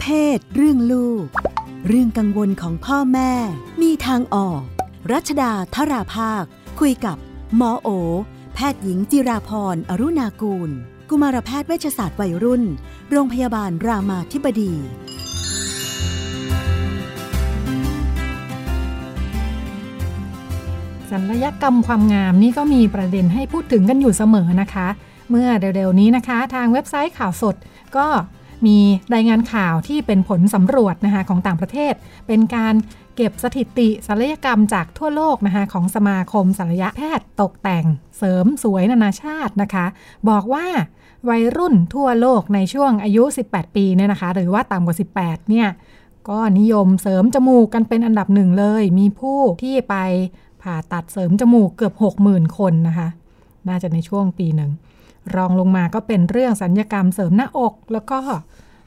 [0.00, 1.26] เพศ เรื่องลูก
[1.88, 3.32] เรื่องกังวลของพ่อแม่
[3.82, 4.62] มีทางออก
[5.12, 6.44] รัชดาธราภาค
[6.80, 7.16] คุยกับ
[7.56, 7.88] หมอโอ
[8.54, 10.70] แพทย์หญิงจิราพรอรุณากูล
[11.10, 12.62] กุมารแพทย์เวชศาสตร์วัยรุ่น
[13.10, 14.72] โรงพยาบาลรามาธิบดี
[21.10, 24.88] ศัลยกรรมความงามนี่ก็มีประเด็นให้พูดถึงกันอยู่เสมอนะคะ
[25.30, 27.56] เมื่อเร็วๆนี้นะคะ ทางเว็บไซต์ข่าวสด
[27.96, 28.06] ก็
[28.66, 28.78] มี
[29.14, 31.94] รายงานข่าวที่เป็นผลสำรวจนะคะของต่างประเทศ
[32.26, 32.74] เป็นการ
[33.16, 37.84] เก็บสถิติศัลยกรรมจากทั่วโลกนะคะของสมาคมศัลยแพทย์ตกแต่ง
[38.18, 39.86] เสริมสวยนานาชาตินะคะ
[40.28, 40.66] บอกว่า
[41.28, 45.68] วัยรุ่นทั่วโลกในช่วงอายุ 18 ปีเนี่ยนะคะ หรือว่าต่ำกว่า 18 เนี่ย
[46.28, 49.94] ก็นิยมเสริมจมูกกันเป็นอันดับหนึ่งเลย มีผู้ที่ไป
[50.62, 51.94] ผ่าตัดเสริมจมูกเกือบ
[52.26, 53.08] 60,000 คนนะคะ
[53.68, 54.70] น่าจะในช่วงปีหนึ่ง
[55.36, 58.18] รองลงมาก็เป็นเรื่องสัญญกรรมเสริมหน้าอก แล้วก็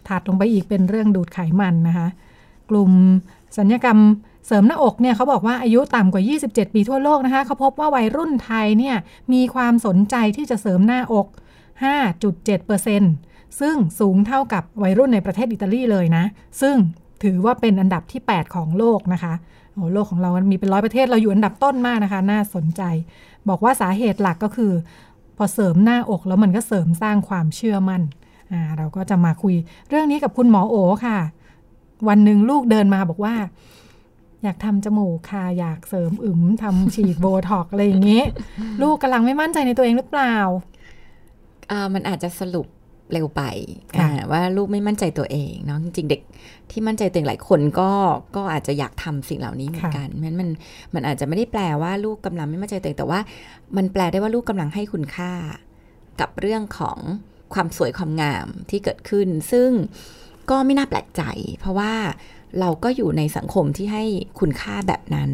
[0.08, 2.08] ถัดลงไปอีกเป็นเรื่องดูดไขมันนะคะ
[2.70, 2.92] กลุ่ม
[3.58, 3.98] สัญญกรรม
[4.48, 8.96] เสริมหน้าอกเนี่ยเขาบอกว่าอายุต่ำกว่า 27 ปีทั่วโลกนะคะเขาพบว่าวัยรุ่นไทยเนี่ย
[9.34, 11.28] มีความสนใจที่จะเสริมหน้าอก
[12.44, 16.24] 5.7%ซึ่งสูงเท่ากับวัยรุ่นในประเทศอิตาลีเลยนะ
[16.62, 16.76] ซึ่ง
[17.24, 19.34] ถือว่าเป็นอันดับที่ 8 ของโลกนะคะ
[19.74, 22.82] โอ้โลกของเรามีเป็นร้อยประเทศเราอยู่อันดับต้นมากนะคะ น่าสนใจ
[23.50, 24.72] บอกว่าสาเหตุหลักก็คือ
[25.44, 28.02] อเสริมหน้าอกแล้วมันก็เสริมสร้างความเชื่อมั่น
[28.52, 29.56] อ่าเราก็จะมาคุย
[29.90, 30.76] เรื่องนี้กับคุณหมอโอ
[31.06, 31.18] ค่ะ
[32.08, 33.36] วันหนึ่งลูกเดินมาบอกว่า
[34.44, 38.24] อยากทำจมูกค่ะ อยากเสริมอึมทำฉีดโบท็อกอะไรอย่างเงี้
[38.82, 40.36] ลูกกำลังไม่มั่นใจในตัวเองหรือเปล่า
[41.72, 42.68] อ่ามันอาจจะสรุป
[43.14, 43.42] เร็วไป
[43.98, 46.22] ค่ะอ่าว่าลูกไม่มั่นใจตัวเองเนาะจริง ๆ เด็ก
[46.72, 47.92] ที่มั่นใจตัวเองหลายคนก็
[48.36, 50.50] ก็อาจจะอยากทำสิ่งเหล่านี้เหมือนกันมันมัน
[50.94, 53.20] มันอาจจะไม่ได้แปลว่าลูกกำลังไม่มั่นใจตัวเองแต่ว่า
[53.78, 55.32] มันแปลได้ว่าลูกกำลังให้คุณค่า
[56.20, 57.00] กับเรื่องของ
[57.54, 59.70] ความสวยความงามที่เกิดขึ้น ซึ่ง
[60.50, 61.24] ก็ไม่น่าแปลกใจ
[61.60, 61.94] เพราะว่า
[62.60, 64.04] เราก็อยู่ในสังคมที่ให้
[64.40, 65.32] คุณค่าแบบนั้น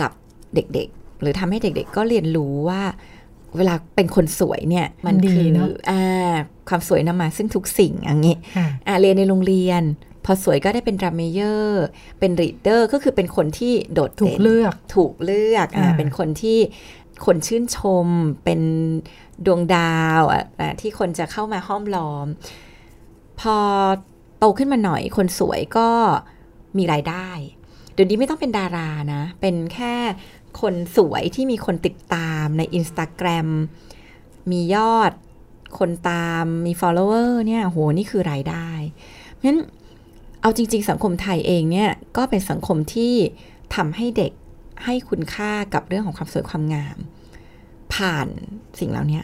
[0.00, 0.12] กับ
[0.54, 2.82] เด็กๆ หรือทำให้เด็กๆ ก็เรียนรู้ว่า
[3.56, 6.34] เวลาเป็นคนสวยเนี่ย มันดีคือเนอะอ่า
[6.68, 9.82] ความสวยนำมาซึ่งทุกสิ่งอย่างนี้ค่ะอ่าเรียนในโรงเรียน
[10.24, 11.84] พอสวยก็ได้เป็นดรัมเมเยอร์
[12.18, 16.58] เป็น leader ก็คือเป็นคนที่โดดถูกเด่นเลือกถูกเลือกอ่าอ่าเป็นคนที่
[17.26, 18.06] คนชื่นชม
[18.44, 18.60] เป็น
[19.46, 22.26] ดวงดาวอะอ่าที่คนจะเข้ามาห้อมล้อม
[23.40, 23.56] พอ
[24.38, 25.88] โตขึ้นมาหน่อยคนสวยก็
[26.78, 27.28] มีรายได้
[27.94, 29.94] เดี๋ยวนี้ไม่ต้องเป็นดารานะ เป็นแค่
[30.60, 33.48] คนสวยที่มีคนติดตามใน Instagram
[34.50, 35.12] มียอด
[35.78, 38.70] คนตามมี follower เนี่ยโหนี่คือรายได้
[39.32, 39.60] เพราะฉะนั้น
[40.40, 43.14] เอาจริง ๆ สังคมไทยเองเนี่ยก็เป็นสังคมที่
[43.74, 44.32] ทำให้เด็ก
[44.84, 46.98] ให้คุณค่ากับเรื่องของความสวยความงาม
[47.94, 48.28] ผ่าน
[48.80, 49.20] สิ่งเหล่านี้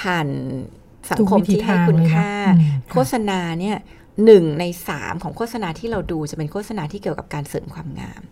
[0.00, 0.26] ผ่าน
[1.10, 3.76] สังคมที่ให้คุณค่าทุกวิถีทางเลยนะอืมค่ะโฆษณาเนี่ย
[4.24, 8.22] หนึ่งในสามของโฆษณาที่เราดูจะเป็นโฆษณาที่เกี่ยวกับการเสริมความงาม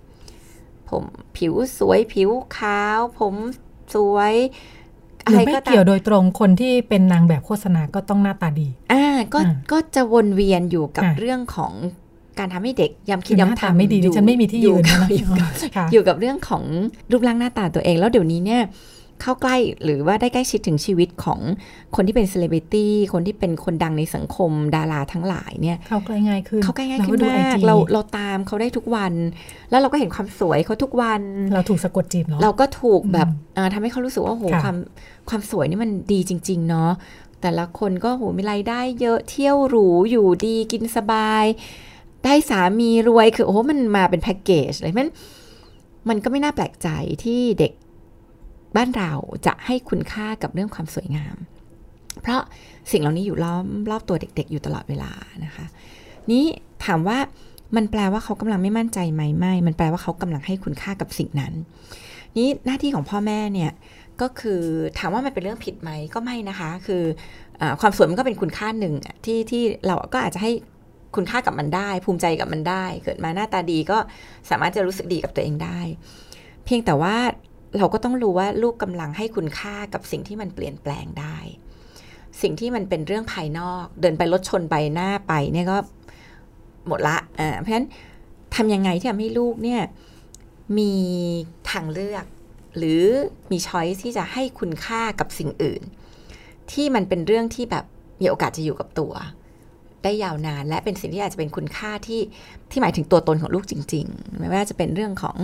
[0.90, 1.04] ผม
[1.36, 3.34] ผิวสวยผิวขาว ผม
[3.94, 4.34] สวย
[5.24, 11.72] หอะรือไรไม่ก็ตาเกี่ยวมโดยตรงคนที่เป็นนางแบบโฆษณาก็ต้องหน้าตาดี อ่าก็อ่าก็จะวนเวียนอยู่กับอ่าเรื่องของ
[12.38, 16.62] การทำให้เด็กย้ำคิดคือหน้าย้ำตาทำไม่ดีดิฉันไม่มีที่ยืนกับนะอยู่กับค่ะอยู่กับเรื่องของ
[17.10, 18.62] รูปร่างหน้าตาตัวเอง แล้วเดี๋ยวนี้เนี่ย
[19.22, 21.40] เข้าใกล้หรือว่าได้ใกล้ชิดถึงชีวิตของ
[21.96, 29.12] คนที่เป็นเซเลบริตี้คนที่เป็นคนดังในสังคมดาราทั้งหลายเนี่ยเข้าใกล้ง่ายขึ้นเขาใกล้ง่ายขึ้รนดูมาก IG เราเราตามเขาได้ทุกวัน
[29.70, 31.22] แล้วเราก็เห็นความสวยเขาทุกวัน
[31.54, 34.76] เราถูกสะกดจิตเนาะเราก็ถูกแบบอืมอ่าทำให้เขารู้สึกว่าโหค่ะความ
[35.28, 36.90] ความสวยนี่มันดีจริง ๆ เนาะ
[37.42, 41.44] แต่ละคนก็โหมีรายได้เยอะเที่ยวหรูอยู่ดีกินสบาย
[42.24, 45.08] ได้สามีรวยคือโอ้โหมันมาเป็นแพ็กเกจเลยมัน
[46.08, 46.88] มันก็ไม่น่าแปลกใจ
[47.24, 47.72] ที่เด็ก
[48.76, 49.12] บ้านเรา
[49.46, 51.36] จะให้คุณค่ากับเรื่องความสวยงาม
[52.22, 52.40] เพราะ
[52.90, 55.10] สิ่งเหล่านี้อยู่ล้อมรอบตัวเด็ก ๆ อยู่ตลอดเวลา
[55.44, 55.66] นะคะ
[56.30, 56.44] นี้
[56.86, 57.18] ถามว่า
[57.76, 61.52] มันแปลว่าเขากำลังไม่มั่นใจไหมไม่ มันแปลว่าเขากำลังให้คุณค่ากับสิ่งนั้น
[62.38, 63.72] นี้หน้าที่ของพ่อแม่เนี่ย
[64.20, 64.62] ก็คือ
[64.98, 67.02] ถามว่ามันเป็นเรื่องผิดไหมก็ไม่นะคะ คือ
[67.60, 70.52] อความสวยมันก็เป็นคุณค่าหนึ่งที่ที่เราก็อาจจะให้
[71.16, 73.98] คุณค่ากับมันได้ ภูมิใจกับมันได้ เกิดมาหน้าตาดีก็
[74.50, 75.80] สามารถจะรู้สึกดีกับตัวเองได้
[76.64, 77.16] เพียงแต่ว่า
[77.78, 81.38] เราก็ต้องรู้ว่าลูกกำลังให้คุณค่ากับสิ่งที่มันเปลี่ยนแปลงได้
[82.42, 85.78] สิ่งที่มันเป็นเรื่องภายนอก เดินไปรถชนไปหน้าไปเนี่ยก็
[86.88, 87.88] หมดละอ่าเพราะฉะนั้น
[88.54, 89.82] ทำยังไงที่ทำให้ลูกเนี่ย
[90.78, 90.92] มี
[91.70, 92.24] ทางเลือก
[92.76, 93.02] หรือ
[93.50, 95.82] มีช้อยที่จะให้คุณค่ากับสิ่งอื่น
[96.72, 97.84] ที่มันเป็นเรื่องที่แบบ
[98.20, 99.12] มีโอกาสจะอยู่กับตัว
[100.02, 102.20] ได้ยาวนานและเป็นสิ่งที่อาจจะเป็นคุณค่าที่
[102.70, 105.36] ที่หมายถึงตัวตนของลูกจริง ๆ ไม่ว่าจะเป็นเรื่องของ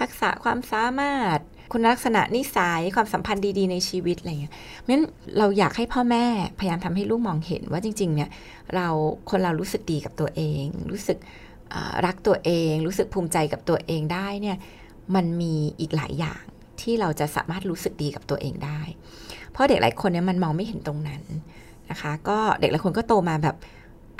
[0.00, 1.38] ทักษะความสามารถ
[1.72, 4.54] คุณลักษณะนิสัยความสัมพันธ์ดีๆในชีวิตอะไรเงี้ย
[4.88, 5.04] งั้น
[5.38, 6.24] เราอยากให้พ่อแม่
[6.58, 8.30] พยายามทำให้ลูกมองเห็นว่าจริง ๆ เนี่ย
[8.74, 8.88] เรา
[9.30, 11.18] คนเรารู้สึกดีกับตัวเอง รู้สึก
[12.06, 14.56] รักตัวเอง รู้สึกภูมิใจกับตัวเองได้เนี่ย
[15.14, 16.42] มันมีอีกหลายอย่าง
[16.80, 18.80] ที่เราจะสามารถรู้สึกดีกับตัวเองได้
[19.52, 21.22] เพราะเด็กหลายคนเนี่ยมันมองไม่เห็นตรงนั้น
[21.90, 23.56] นะคะ ก็เด็กหลายคนก็โตมาแบบ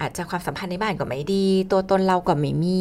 [0.00, 2.80] อาจจะความสัมพันธ์ในบ้านก็ไม่ดี ตัวตนเราก็ไม่มี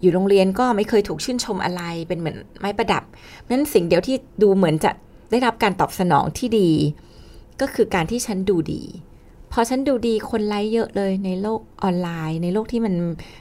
[0.00, 3.02] อยู่โรงเรียนก็ไม่เคยถูกชื่นชมอะไรเป็นเหมือนไม้ประดับ
[3.50, 4.90] นั้นสิ่งเดียวที่ดูเหมือนจะ
[5.30, 6.70] ได้รับการตอบสนองที่ดี
[7.60, 8.82] ก็คือการที่ฉันดูดี
[9.52, 12.94] พอฉันดูดีคนไลค์เยอะเลยในโลกออนไลน์ ในโลกที่มัน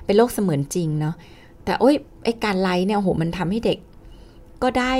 [0.06, 1.16] เป็นโลกเสมือนจริงเนาะ
[1.63, 3.80] แต่โอ้ยไอการไลค์เนี่ยโหมันทำให้เด็ก
[4.63, 4.94] ก็ได้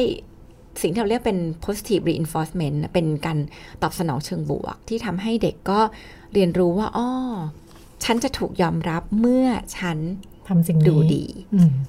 [0.82, 3.38] สิ่งที่เราเรียกเป็น positive reinforcement เป็นการ
[3.82, 5.80] ตอบสนองเชิงบวก ที่ทำให้เด็กก็
[6.34, 7.10] เรียนรู้ว่าอ้อ
[8.04, 9.48] ฉันจะถูกยอมรับเมื่อ
[9.78, 9.98] ฉัน
[10.48, 11.24] ทำสิ่งดูดี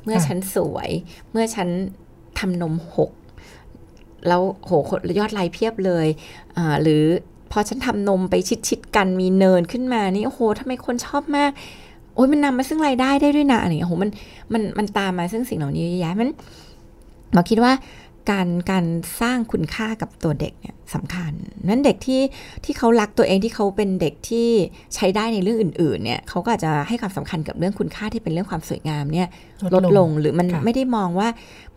[0.04, 0.90] เมื่อฉันสวย
[1.30, 1.68] เมื่อฉัน
[2.38, 3.10] ทำนมหก
[4.28, 4.70] แล้วโห
[5.18, 6.06] ยอดไลค์เพียบเลย
[6.82, 7.04] หรือ
[7.52, 8.34] พอฉันทำนมไป
[8.68, 11.50] ชิดๆกันมีเนินขึ้นมานี่โอ้โหทำไมคนชอบมาก
[12.14, 14.10] โอ้ยมันนำมาซึ่งรายได้ได้ด้วยนะอะไรอย่างเงี้ยโหมัน
[14.52, 16.30] มันมันตามมาซึ่งสิ่งเหล่านี้เยอะแยะมัน
[17.34, 17.72] เราคิดว่า
[18.30, 18.84] การการ
[19.20, 21.32] สร้างคุณค่ากับตัวเด็กเนี่ยสำคัญ
[21.68, 22.22] นั้นเด็กที่
[22.64, 24.48] ที่เขารักตัวเองที่เขาเป็นเด็กที่
[24.94, 29.28] ใช้ได้ในเรื่องอื่น ๆ เนี่ยเขาก็อาจจะให้ความสำคัญกับเรื่องคุณค่าที่เป็นเรื่องความสวยงามเนี่ย
[29.74, 31.28] ลดลงหรือมันไม่ได้มองว่า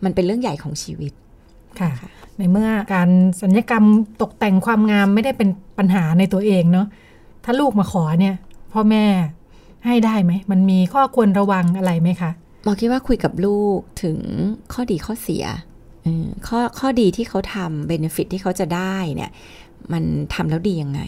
[0.04, 1.12] มันเป็นเรื่องใหญ่ของชีวิต
[1.80, 1.90] ค่ะ
[2.38, 3.10] ในเมื่อการ
[3.42, 3.84] สัญญกรรม
[4.22, 5.48] ตกแต่งความงามไม่ได้เป็น
[5.78, 6.86] ปัญหาในตัวเองเนาะ
[7.44, 8.34] ถ้าลูกมาขอเนี่ย
[8.72, 9.04] พ่อแม่
[9.86, 12.30] ให้ได้ไหม มันมีข้อควรระวังอะไรไหมคะ
[12.64, 14.18] หมอคิดว่าคุยกับลูกถึง
[14.72, 15.44] ข้อดีข้อเสีย
[16.46, 19.30] ข้อข้อดีที่เขาทำ benefit ที่เขาจะได้เนี่ย
[19.92, 20.04] มัน
[20.34, 21.02] ทำแล้วดียังไง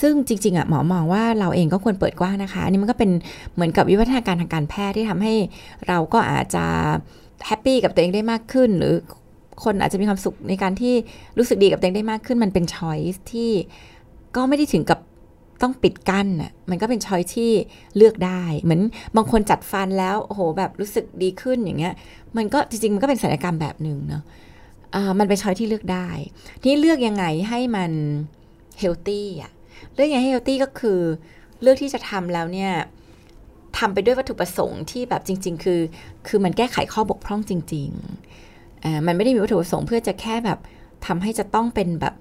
[0.00, 3.10] ซึ่งจริงๆอะหมอมองว่าเราเองก็ควรเปิดกว้างนะคะ อันนี้มันก็เป็น
[3.54, 5.34] เหมือนกับวิวัฒนาการทางการแพทย์ที่ทำให้
[5.88, 6.64] เราก็อาจจะ
[7.46, 8.94] happy กับตัวเองได้มากขึ้น หรือ
[9.64, 10.94] คนอาจจะมีความสุขในการที่
[11.38, 13.50] รู้สึกดีกับตัวเองได้มากขึ้น มันเป็น choice ที่
[14.36, 14.98] ก็ไม่ได้ถึงกับ
[15.62, 17.50] ต้องปิดกั้นน่ะมันก็เป็น choice ที่
[17.96, 18.80] เลือกได้ เหมือน
[19.16, 21.94] บางคนจัดฟันแล้วโอ้โหแบบรู้สึกดีขึ้นอย่างเงี้ย
[22.36, 26.08] มันก็จริงๆ มันก็เป็นศัลยกรรมแบบหนึ่งเนาะมันเป็น choice ที่เลือกได้
[26.62, 27.92] ที่เลือกยังไงให้มัน
[28.78, 29.52] healthy อะ
[29.94, 31.00] เลือกยังไงให้ healthy ก็คือ
[31.62, 32.72] เลือกที่จะทำแล้วเนี่ย
[33.78, 35.80] ทำไปด้วยวัตถุประสงค์ที่แบบจริง ๆ คือ
[36.28, 40.58] คือมันแก้ไขข้อบกพร่องจริงๆอ่ามันไม่ได้มีวัตถุประสงค์เพื่อจะแค่แบบ
[41.06, 42.14] ทำให้จะต้องเป็นแบบ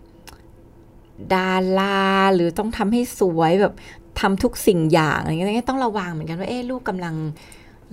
[1.33, 1.99] ดารา
[2.35, 3.73] หรือต้องทำให้สวยแบบ
[4.19, 7.15] ทำทุกสิ่งอย่างอะไรเงี้ยต้องระวังเหมือนกันว่าเอ๊ลูกกำลัง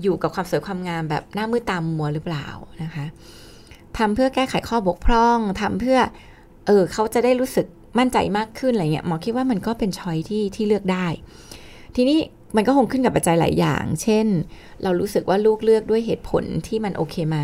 [0.02, 2.46] อยู่กับความสวยความงามแบบหน้ามือตามมัวหรือเปล่า
[2.82, 3.06] นะคะ
[3.98, 5.98] ทำเพื่อแก้ไขข้อบกพร่องทำเพื่อ
[6.66, 7.66] เออเขาจะได้รู้สึก
[7.98, 11.06] มั่นใจมากขึ้นอะไรเงี้ยหมอคิดว่ามันก็เป็นช้อยที่ที่เลือกได้
[11.96, 12.18] ทีนี้
[12.56, 14.26] มันก็คงขึ้นกับปัจจัยหลายอย่าง เช่น
[14.82, 17.38] เรารู้สึกว่าลูกเลือกด้วยเหตุผลที่มันโอเคไหม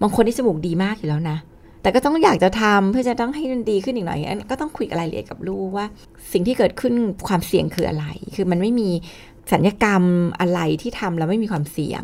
[0.00, 1.38] บางคนที่จมูกดีมากอยู่แล้วนะ
[1.84, 4.20] แต่ก็ต้องอยากจะทำเพื่อจะต้องให้มันดีขึ้นอีกหน่อย
[4.50, 5.86] ก็ต้องคุยอะไรละเอียดกับลูกว่า
[6.32, 6.94] สิ่งที่เกิดขึ้น
[7.28, 8.88] ความเสี่ยงคืออะไร คือมันไม่มี
[9.52, 10.02] สัญญกรรม
[10.40, 12.02] อะไรที่ทำแล้วไม่มีความเสี่ยง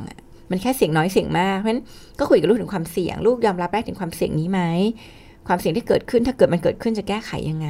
[0.50, 1.84] มันแค่เสี่ยงน้อยเสี่ยงมากเพราะฉะนั้น
[2.18, 4.60] ก็คุยกับลูกถึงความเสี่ยง ลูกยอมรับได้ถึงความเสี่ยงนี้ไหม
[5.48, 7.68] ความเสี่ยงที่เกิดขึ้นถ้าเกิดมันเกิดขึ้นจะแก้ไขยังไง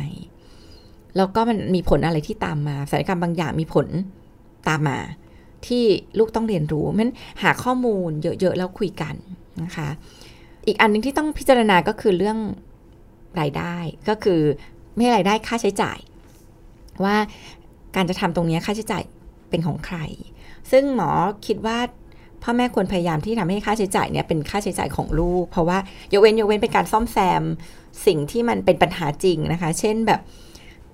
[1.17, 3.87] แล้วก็มันมีผลอะไรที่ตามมาสัญญกรรมบางอย่างมีผล
[4.69, 4.99] ตามมา
[5.67, 5.85] ที่
[6.19, 9.15] ลูกต้องเรียนรู้เพราะฉะนั้นหาข้อมูลเยอะๆแล้วคุยกัน
[9.63, 9.89] นะคะ
[10.71, 12.39] อีกอันนึงที่ต้องพิจารณาก็คือเรื่อง
[13.41, 13.77] รายได้
[14.09, 14.41] ก็คือ
[14.97, 15.99] ไม่รายได้ค่าใช้จ่าย
[17.05, 17.17] ว่า
[17.97, 19.03] การจะทำตรงนี้ค่าใช้จ่าย
[19.51, 19.99] เป็นของใคร
[20.71, 21.11] ซึ่งหมอ
[21.47, 21.79] คิดว่า
[22.43, 25.79] พ่อแม่ควรพยายามที่ทำให้ค่าใช้จ่ายเนี่ยเป็นค่าใช้จ่ายของลูก เพราะว่า
[26.13, 27.43] ยกเว้นยกเว้นเป็นการซ่อมแซม
[28.07, 30.21] สิ่งที่มันเป็นปัญหาจริงนะคะ เช่นแบบ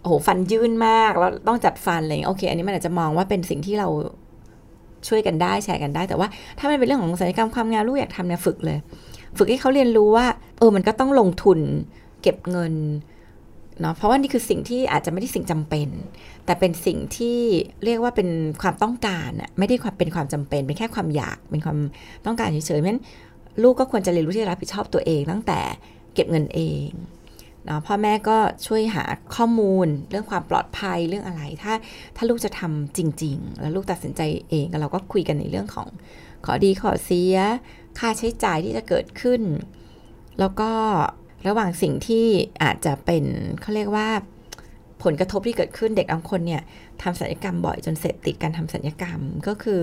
[0.00, 3.88] โอ้โหฟันยื่นมากแล้วต้องจัดฟันอะไรโอเค อันนี้มันอาจจะมองว่าเป็นสิ่งที่เรา
[5.08, 8.78] ช่วยกันได้แชร์กันได้ แต่ว่าถ้ามันเป็นเรื่องของศัลยกรรมความงามลูกอยากทำเนี่ยฝึกเลย
[9.38, 10.26] ฝึกให้เขาเรียนรู้ว่า
[10.58, 11.58] เออมันก็ต้องลงทุน
[12.22, 12.74] เก็บเงิน
[13.80, 15.88] เนาะเพราะว่านี่คือสิ่งที่อาจจะไม่ได้สิ่งจำเป็น
[16.46, 17.38] แต่เป็นสิ่งที่
[17.84, 18.28] เรียกว่าเป็น
[18.62, 21.78] ความต้องการอะไม่ได้ความเป็นความจำเป็น เป็นแค่ความอยากเป็นความ
[22.26, 23.02] ต้องการเฉยๆเพราะนั้น
[23.62, 25.60] ลูกก็ควรจะเรียนรู้ที่จะรับผิดชอบตัวเองตั้งแต่
[26.14, 26.88] เก็บเงินเอง
[27.64, 31.74] เนาะพ่อแม่ก็ช่วยหาข้อมูลเรื่องความปลอดภัยเรื่องอะไร ถ้า
[32.16, 35.88] ถ้าลูกจะทำจริง ๆ แล้วลูกตัดสินใจเองเราก็คุยกันในเรื่องของ
[36.46, 37.36] ขอดีขอเสีย
[37.98, 39.42] ค่าใช้จ่ายที่จะเกิดขึ้น
[40.40, 40.70] แล้วก็
[41.48, 42.26] ระหว่างสิ่งที่
[42.62, 43.24] อาจจะเป็น
[43.60, 44.08] เขาเรียกว่า
[45.02, 46.62] ผลกระทบที่เกิดขึ้นเด็กบางคนเนี่ย
[47.02, 49.82] ทำศัลยกรรมบ่อยจนเสร็จติดการทำศัลยกรรมก็คือ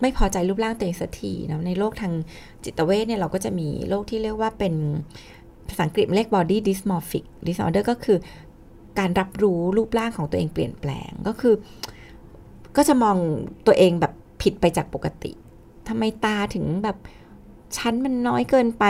[0.00, 2.12] ไม่พอใจรูปร่างตัวเองสักทีนะในโลกทาง
[2.64, 4.74] จิตเวชเนี่ยเราก็จะมีโรคที่เรียกว่าเป็น
[5.68, 8.18] ภาษาอังกฤษเรียก body dysmorphic disorder ก็คือ
[8.98, 11.54] การรับรู้รูปร่างของตัวเองเปลี่ยนแปลงก็คือ
[12.76, 13.16] ก็จะมอง
[13.66, 15.32] ตัวเองแบบผิดไปจากปกติ
[15.88, 16.96] ทำไมตาถึงแบบ
[17.76, 18.84] ชั้นมันน้อยเกินไป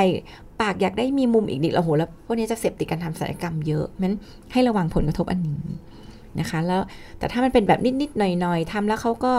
[0.61, 4.12] ปากอยากได้มีมุมอีกนิดโอ้โหแล้วพวกนี้จะเสพติดการทำศัลยกรรมเยอะมัน
[4.52, 5.62] ให้ระวังผลกระทบอันนี้
[6.40, 6.83] นะคะแล้ว
[7.19, 9.35] แต่ถ้ามันเป็นแบบนิดๆหน่อยๆทำแล้วเขาก็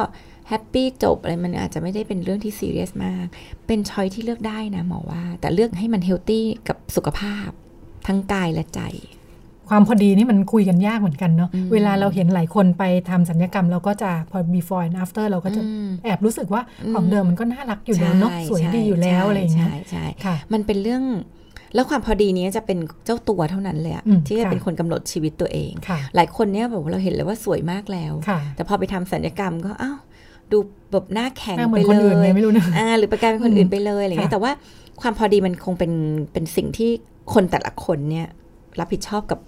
[0.48, 3.26] happy จบอะไรมันอาจจะไม่ได้เป็นเรื่องที่ซีเรียสมาก
[3.68, 7.50] เป็น choice ที่เลือกได้นะหมอว่า แต่เลือกให้มัน healthy กับสุขภาพ
[8.08, 8.82] ทั้งกายและใจ
[9.70, 21.04] ความพอดีนี่มันคุยกันยากเหมือนกันเนาะอืมเวลาเราเห็นหลายคนไปทำศัลยกรรมเราก็จะพอ before and after เราก็จะอืมแอบรู้สึกว่าอืมของเดิมมันก็น่ารักอยู่แล้วเนาะใช่สวยดีใช่อยู่แล้วอะไรอย่างเงี้ยใช่ใช่ค่ะมันเป็นเรื่อง
[21.76, 29.98] แล้วความพอดีนี้จะเป็นเจ้าตัวเท่านั้นเลยอะอืมที่จะค่ะเป็นคนกำหนดชีวิตตัวเองค่ะหลายคนเนี่ยแบบว่าเราเห็นเลยว่าสวยมากแล้วค่ะแต่พอไปทำศัลยกรรมก็อ้าว
[30.52, 30.58] ดู
[30.92, 34.52] แบบหน้าแข็งหน้าเหมืไปอนคนเลอื่นไงยไม่รู้นะอ่าหรือไปกลายเป็นคนอื่นไปเลยอะไรเงี้ยค่ะแต่ว่า
[35.02, 35.92] ความพอดีมันคงเป็น
[36.34, 36.90] เป็นสิ่งที่
[37.34, 38.28] คนแต่ละคนเนี่ย
[38.80, 39.40] รับผิดชอบกับ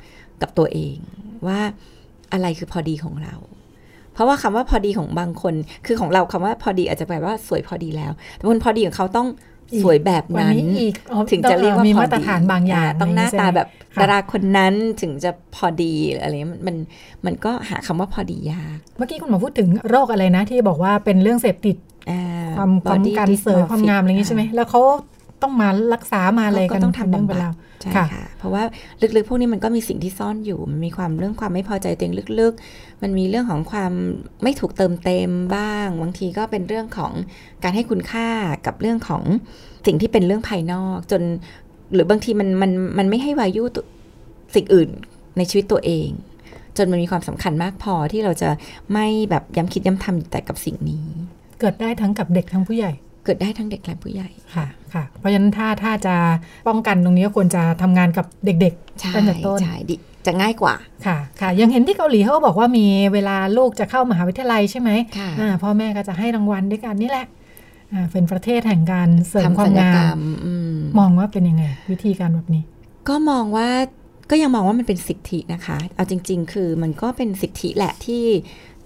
[0.42, 0.96] กับตัวเอง
[1.48, 1.60] ว่า
[2.34, 3.36] อะไรคือพอดีของเรา
[4.14, 5.54] เพราะว่าคำว่าพอดีของบางคน
[5.86, 9.28] คือของเราคำว่าพอดีอาจจะแปลว่าสวยพอดีแล้ว แต่คนพอดีของเขาต้อง
[9.84, 16.76] สวยแบบวันนั้นนี้อีกอ๋อถึงจะเรียกว่ามีพอมาตรดีฐานบางอย่างต้องหน้าตาแบบค่ะดาราคนนั้นถึงจะพอดีหรืออะไรเงี้ยมันมัน
[17.26, 21.78] มันก็หาคำว่าพอดียาก เมื่อกี้คุณหมอพูดถึงโรคอะไรนะ ที่บอกว่าเป็นเรื่องเสพติด
[22.10, 22.20] อ่
[22.58, 24.82] ความความ body การเสริมความงามอะไรอย่างงี้ใช่ไหมแล้วเขา
[25.42, 28.64] ต้องมารักษามาอะไรก็กันต้องทำเป็นเรื่องบำบัดเป็นราว ใช่ค่ะค่ะ เพราะว่า
[29.02, 33.94] ลึกๆ พวกนี้มันก็มีสิ่งที่ซ่อนอยู่ มันมีความเรื่องความไม่พอใจตัวเองลึกๆ มันมีเรื่องของความ
[34.44, 37.12] ไม่ถูกเติมเต็มบ้าง บางทีก็เป็นเรื่องของ
[37.64, 38.28] การให้คุณค่า
[38.66, 39.24] กับเรื่องของ
[39.86, 41.22] สิ่งที่เป็นเรื่องภายนอก จน
[41.94, 43.86] หรือบางทีมันมันมันไม่ให้วายุตัว
[44.56, 44.90] สิ่งอื่น
[45.38, 46.10] ในชีวิตตัวเอง
[46.78, 48.50] จนมันมีความสำคัญมากพอที่เราจะ
[48.94, 51.06] ไม่แบบย้ำคิดย้ำทำแต่กับสิ่งนี้
[51.60, 52.92] เกิดได้ทั้งกับเด็กทั้งผู้ใหญ่
[53.24, 56.16] เกิดได้ทั้งเด็กและผู้ใหญ่ค่ะค่ะ เพราะฉะนั้นถ้าถ้าจะ
[56.68, 67.28] ป้องกันตรงนี้ก็ควรจะทำงานกับเด็กใช่ตั้งแต่ต้นใช่ดิจะง่ายกว่าๆค่ะค่ะ ยังเห็นที่เกาหลีเขาก็บอกว่ามีเวลาลูกจะเข้ามหาวิทยาลัยใช่ไหมค่ะอ่าพ่อแม่ก็จะให้รางวัลด้วยกันนี่แหละ
[67.94, 72.64] อ่าเป็นประเทศแห่งการเสริมทำควาศัมลยงากรรมมอืมมองว่าเป็นยังไง วิธีการแบบนี้
[73.10, 73.70] ก็มองว่า
[74.30, 78.26] ก็ยังมองว่ามันเป็นสิทธินะคะ เอาจริง ๆ คือมันก็เป็นสิทธิแหละที่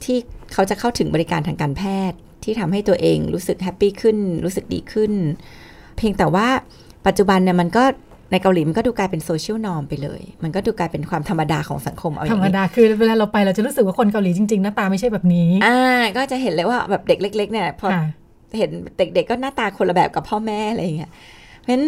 [0.04, 0.18] ที่
[0.54, 5.12] เขาจะเข้าถึงบริการทางการแพทย์ ที่ทำให้ตัวเองรู้สึก happy ขึ้น รู้สึกดีขึ้น
[5.98, 6.48] เพียงแต่ว่า
[7.08, 7.84] ปัจจุบันเนี่ยมันก็
[8.32, 18.06] ในเกาหลีมันก็ดูกลายเป็น social norm ไปเลย มันก็ดูกลายเป็นความธรรมดาของสังคมเอาอธรย่างรมนี้ดา คือเวลาเราไปเราจะรู้สึกว่าคนเกาหลีจริงๆ หน้าตาไม่ใช่แบบนี้ อ่า ก็จะเห็นเลยว่าแบบเด็กเล็ก ๆ เนี่ยพอค่ะ
[18.58, 21.12] เห็นเด็กๆก็หน้าตาคนละแบบกับพ่อแม่อะไรอย่างเงี้ย
[21.66, 21.88] เพราะฉะนั้น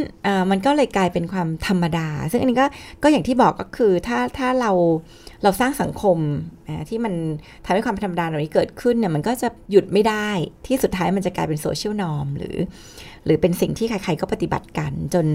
[0.52, 2.68] มันก็เลยกลายเป็นความธรรมดา ซึ่งอันนี้ก็
[3.04, 4.72] ก็อย่างที่บอกก็คือถ้าถ้าเรา
[5.44, 6.18] เราสร้างสังคม
[6.90, 7.14] ที่มัน
[7.66, 10.30] ทำให้ความธรรมดาเหล่านี้เกิดขึ้นเนี่ยมันก็จะหยุดไม่ได้
[10.68, 12.56] ที่สุดท้ายมันจะกลายเป็นโซเชียลนอมหรือ
[13.26, 15.26] หรือเป็นสิ่งที่ใครๆก็ปฏิบัติกัน จน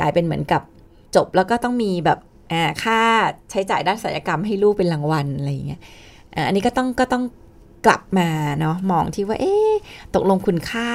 [0.00, 0.62] กลายเป็นเหมือนกับ
[1.16, 2.18] จบแล้วก็ต้องมีแบบ
[2.82, 3.00] ค่า
[3.50, 5.80] ใช้จ่ายด้านศัลยกรรมให้ลูกเป็นรางวัลอะไรอย่างเงี้ย
[6.46, 7.24] อันนี้ก็ต้องก็ต้อง
[7.86, 8.28] กลับมา
[8.60, 9.72] เนาะมองที่ว่าเอ๊ะ
[10.14, 10.90] ตกลงคุณค่า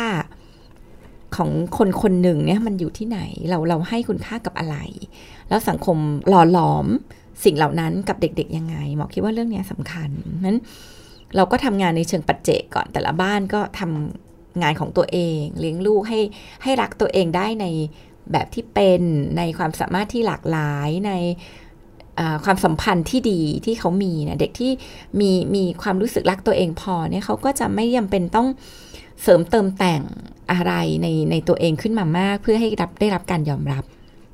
[1.35, 3.19] ของคนคนหนึ่งเนี่ยมันอยู่ที่ไหน
[3.50, 4.77] เราเราให้คุณค่ากับอะไร
[5.50, 5.97] แล้วสังคม
[6.29, 6.88] หล่อหลอม
[7.43, 10.09] สิ่งเหล่านั้นกับเด็กๆยังไงหมอคิดว่าเรื่องเนี้ยสำคัญ
[10.45, 10.57] นั้น
[11.35, 16.19] เราก็ทำงานในเชิงปัจเจกก่อนแต่ละบ้านก็ทำงานของตัวเอง เลี้ยงลูกให้
[16.63, 17.65] ให้รักตัวเองได้ใน
[18.31, 19.01] แบบที่เป็น
[19.38, 21.11] ในความสามารถที่หลากหลายใน
[22.45, 24.71] ความสัมพันธ์ที่ดีที่เขามีนะเด็กที่
[25.19, 28.47] มีมีความรู้สึกรักตัวเองพอเนี่ยเขาก็จะไม่จำเป็นต้อง
[29.24, 30.01] เสริมเติมแต่ง
[30.51, 33.84] อะไรในในตัวเองขึ้นมามาก เพื่อให้รับได้รับการยอมรับ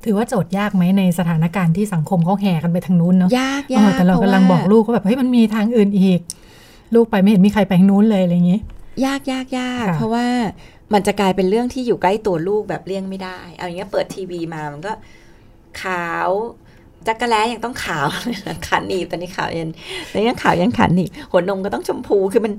[0.04, 6.20] ถือว่าโจทย์ยากไหมในสถานการณ์ที่สังคมเขาแห่กันไปทางนู้นเนาะยากเออยากแต่เราพะกำลังว่บอกลูกว่าแบบเฮ้ยมันมีทางอื่นอีก
[6.94, 8.58] ลูกไปไม่เห็นมีใครไปทางนู้นเลยอะไรอย่างงี้
[9.06, 10.26] ยากยากยากค่ะเพราะว่า
[10.92, 14.92] มันจะกลายเป็นเรื่องที่อยู่ใกล้ตัวลูกแบบเลี่ยงไม่ได้ เอาอย่างเงี้ยเปิดทีวีมามันก็
[15.82, 16.28] ขาว
[17.06, 18.06] จักรแล้ยังต้องขาว
[18.68, 19.70] ขันหนีบตอนนี้ขาวยัน
[20.10, 22.52] ตอนนี้ขาวยันขันหนีบหัวนมก็ต้องชมพูคือมัน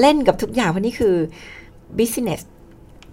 [0.00, 1.14] เล่นกับทุกอย่างเพราะนี่คือ
[1.98, 2.40] business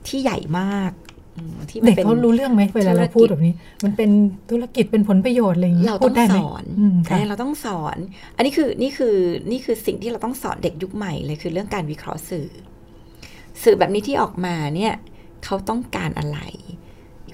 [0.07, 0.91] ที่ใหญ่มาก
[1.37, 4.09] อืมที่มัเด็นกเป็นเขารู้เรื่องไหมเวลาเราธุรกิจพูดแบบนี้ มันเป็น
[4.51, 7.97] ธุรกิจเป็นผลประโยชน์อะไรอย่างงี้เราพูต้ดองได้ไหสมอนอืมค่ะนะเราต้องสอน
[8.35, 9.15] อันนี้คือนี่คือ
[9.51, 12.47] นี่คือสิ่งที่เราต้องสอนเด็กยุคใหม่เลยคือเรื่องการวิเคราะห์สื่อ
[13.63, 14.93] สื่อแบบนี้ที่ออกมาเนี่ย
[15.45, 16.39] เขาต้องการอะไร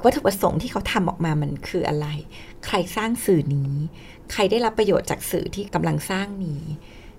[0.05, 2.07] วัตถุประสงค์ที่เขาทำออกมามันคืออะไร
[2.65, 3.73] ใครสร้างสื่อนี้
[4.31, 6.63] ใครได้รับประโยชน์จากสื่อที่กำลังสร้างนี้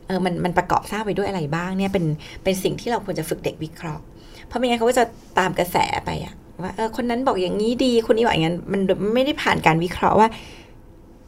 [0.07, 2.05] เออมันมันประกอบสร้างไปด้วยอะไรบ้างเนี่ยเป็น
[2.45, 4.05] เป็นสิ่งที่เราควรจะฝึกเด็กวิเคราะห์
[4.49, 5.05] เพราะไม่งั้นเขาก็จะ
[5.39, 8.81] ตามกระแสไปอะว่าเออคนนั้นบอกอย่างนี้ดีคนนี้บอกอย่างนั้น มัน
[9.15, 10.29] ไม่ได้ผ่านการวิเคราะห์ว่า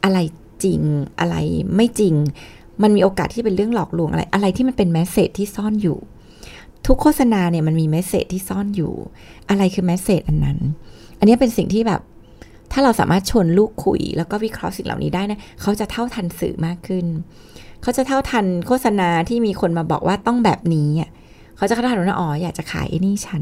[0.03, 0.17] อะไร
[0.63, 0.81] จริง
[1.19, 1.35] อะไร
[1.75, 2.15] ไม่จริง
[2.83, 5.97] มันมีโอกาสที่เป็นเรื่องหลอกลวงอะไร อะไรที่มันเป็นแมสเซจที่ซ่อนอยู่
[6.87, 8.93] ทุกโฆษณาเนี่ยมันมีแมสเซจที่ซ่อนอยู่
[9.49, 10.57] อะไรคือแมสเซจอันนั้น
[11.19, 12.01] อันนี้เป็นสิ่งที่แบบ
[12.71, 17.05] ถ้าเราสามารถชวนลูกคุย แล้วก็วิเคราะห์สิ่งเหล่านี้ได้นะเขาจะเท่าทันสื่อมากขึ้น
[17.81, 21.09] เขาจะเท่าทันโฆษณาที่มีคนมาบอกว่าต้องแบบนี้อะ
[21.61, 23.41] เขาจะเข้าทันว่าอ๋ออยากจะขายไอ้นี่ฉัน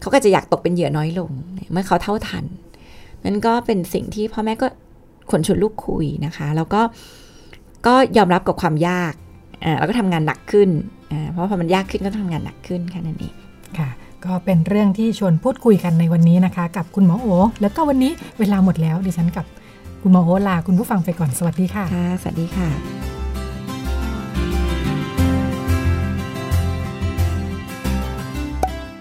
[0.00, 1.30] เขาก็จะอยากตกเป็นเหยื่อน้อยลง
[1.72, 2.44] เมื่อเขาเท่าทัน
[3.24, 4.66] นั่นก็เป็นสิ่งที่พ่อแม่ก็
[5.30, 6.80] ขนชวนลูกคุยนะคะ แล้วก็
[7.86, 9.12] ก็ยอมรับกับความยาก
[9.64, 10.68] อ่าแล้วก็ทำงานหนักขึ้น
[11.12, 13.34] อ่าเพราะพอมันยากขึ้นก็ต้องทำงานหนักขึ้นแค่นั้นเอง
[13.78, 13.90] ค่ะ
[14.24, 17.26] ก็เป็นเรื่องที่ชวนพูดคุยกันในวันนี้นะคะ กับคุณหมอโอ
[17.60, 19.46] แล้วก็วันนี้เวลาหมดแล้วดิฉันกับ
[20.02, 23.15] คุณหมอโอลาคุณผู้ฟังไปก่อนสวัสดีค่ะค่ะ สวัสดีค่ะ